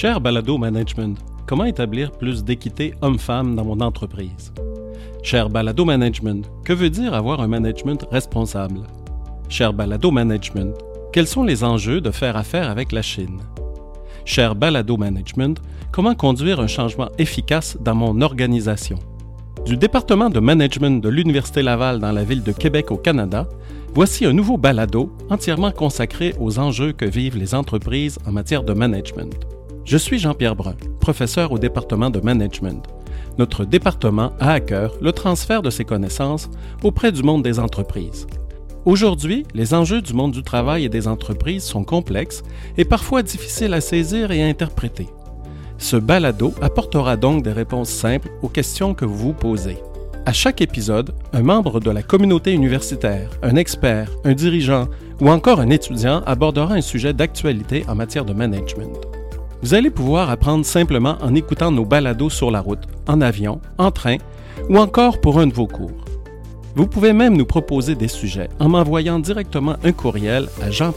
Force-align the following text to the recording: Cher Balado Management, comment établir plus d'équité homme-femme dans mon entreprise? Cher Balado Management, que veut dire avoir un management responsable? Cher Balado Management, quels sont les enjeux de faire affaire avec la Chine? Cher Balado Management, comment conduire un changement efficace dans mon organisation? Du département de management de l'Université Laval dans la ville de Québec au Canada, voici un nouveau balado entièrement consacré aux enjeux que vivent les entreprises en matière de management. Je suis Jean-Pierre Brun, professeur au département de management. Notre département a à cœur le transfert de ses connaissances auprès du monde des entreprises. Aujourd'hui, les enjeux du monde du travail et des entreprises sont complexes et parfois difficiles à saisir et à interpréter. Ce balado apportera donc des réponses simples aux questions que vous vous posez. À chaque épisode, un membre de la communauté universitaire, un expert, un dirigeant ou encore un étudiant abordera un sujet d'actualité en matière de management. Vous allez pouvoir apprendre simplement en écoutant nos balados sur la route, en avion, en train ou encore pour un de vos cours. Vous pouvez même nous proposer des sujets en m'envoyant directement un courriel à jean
Cher 0.00 0.20
Balado 0.20 0.56
Management, 0.58 1.16
comment 1.48 1.64
établir 1.64 2.12
plus 2.12 2.44
d'équité 2.44 2.94
homme-femme 3.02 3.56
dans 3.56 3.64
mon 3.64 3.80
entreprise? 3.80 4.52
Cher 5.24 5.50
Balado 5.50 5.84
Management, 5.84 6.48
que 6.64 6.72
veut 6.72 6.88
dire 6.88 7.14
avoir 7.14 7.40
un 7.40 7.48
management 7.48 8.06
responsable? 8.12 8.82
Cher 9.48 9.72
Balado 9.72 10.12
Management, 10.12 10.72
quels 11.12 11.26
sont 11.26 11.42
les 11.42 11.64
enjeux 11.64 12.00
de 12.00 12.12
faire 12.12 12.36
affaire 12.36 12.70
avec 12.70 12.92
la 12.92 13.02
Chine? 13.02 13.40
Cher 14.24 14.54
Balado 14.54 14.96
Management, 14.96 15.56
comment 15.90 16.14
conduire 16.14 16.60
un 16.60 16.68
changement 16.68 17.08
efficace 17.18 17.76
dans 17.80 17.96
mon 17.96 18.20
organisation? 18.20 19.00
Du 19.66 19.76
département 19.76 20.30
de 20.30 20.38
management 20.38 21.02
de 21.02 21.08
l'Université 21.08 21.60
Laval 21.60 21.98
dans 21.98 22.12
la 22.12 22.22
ville 22.22 22.44
de 22.44 22.52
Québec 22.52 22.92
au 22.92 22.98
Canada, 22.98 23.48
voici 23.94 24.26
un 24.26 24.32
nouveau 24.32 24.58
balado 24.58 25.10
entièrement 25.28 25.72
consacré 25.72 26.36
aux 26.38 26.60
enjeux 26.60 26.92
que 26.92 27.04
vivent 27.04 27.36
les 27.36 27.52
entreprises 27.56 28.20
en 28.28 28.30
matière 28.30 28.62
de 28.62 28.74
management. 28.74 29.34
Je 29.88 29.96
suis 29.96 30.18
Jean-Pierre 30.18 30.54
Brun, 30.54 30.74
professeur 31.00 31.50
au 31.50 31.58
département 31.58 32.10
de 32.10 32.20
management. 32.20 32.82
Notre 33.38 33.64
département 33.64 34.32
a 34.38 34.50
à 34.52 34.60
cœur 34.60 34.92
le 35.00 35.12
transfert 35.12 35.62
de 35.62 35.70
ses 35.70 35.86
connaissances 35.86 36.50
auprès 36.84 37.10
du 37.10 37.22
monde 37.22 37.42
des 37.42 37.58
entreprises. 37.58 38.26
Aujourd'hui, 38.84 39.46
les 39.54 39.72
enjeux 39.72 40.02
du 40.02 40.12
monde 40.12 40.32
du 40.32 40.42
travail 40.42 40.84
et 40.84 40.90
des 40.90 41.08
entreprises 41.08 41.62
sont 41.62 41.84
complexes 41.84 42.42
et 42.76 42.84
parfois 42.84 43.22
difficiles 43.22 43.72
à 43.72 43.80
saisir 43.80 44.30
et 44.30 44.42
à 44.42 44.46
interpréter. 44.46 45.08
Ce 45.78 45.96
balado 45.96 46.52
apportera 46.60 47.16
donc 47.16 47.42
des 47.42 47.52
réponses 47.52 47.88
simples 47.88 48.28
aux 48.42 48.50
questions 48.50 48.92
que 48.92 49.06
vous 49.06 49.16
vous 49.16 49.32
posez. 49.32 49.78
À 50.26 50.34
chaque 50.34 50.60
épisode, 50.60 51.14
un 51.32 51.40
membre 51.42 51.80
de 51.80 51.90
la 51.90 52.02
communauté 52.02 52.52
universitaire, 52.52 53.30
un 53.42 53.56
expert, 53.56 54.10
un 54.24 54.34
dirigeant 54.34 54.86
ou 55.18 55.30
encore 55.30 55.60
un 55.60 55.70
étudiant 55.70 56.20
abordera 56.26 56.74
un 56.74 56.82
sujet 56.82 57.14
d'actualité 57.14 57.86
en 57.88 57.94
matière 57.94 58.26
de 58.26 58.34
management. 58.34 59.06
Vous 59.62 59.74
allez 59.74 59.90
pouvoir 59.90 60.30
apprendre 60.30 60.64
simplement 60.64 61.16
en 61.20 61.34
écoutant 61.34 61.72
nos 61.72 61.84
balados 61.84 62.30
sur 62.30 62.50
la 62.50 62.60
route, 62.60 62.82
en 63.08 63.20
avion, 63.20 63.60
en 63.78 63.90
train 63.90 64.16
ou 64.68 64.78
encore 64.78 65.20
pour 65.20 65.38
un 65.40 65.46
de 65.46 65.54
vos 65.54 65.66
cours. 65.66 66.04
Vous 66.76 66.86
pouvez 66.86 67.12
même 67.12 67.36
nous 67.36 67.44
proposer 67.44 67.96
des 67.96 68.06
sujets 68.06 68.48
en 68.60 68.68
m'envoyant 68.68 69.18
directement 69.18 69.74
un 69.90 69.92
courriel 69.92 70.48
à 70.62 70.70
jean 70.70 70.88